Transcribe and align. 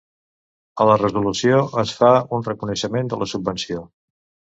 A 0.85 0.85
la 0.91 0.95
resolució 1.01 1.59
es 1.81 1.91
fa 1.97 2.09
un 2.37 2.47
reconeixement 2.47 3.13
de 3.13 3.21
la 3.25 3.29
subvenció. 3.35 3.83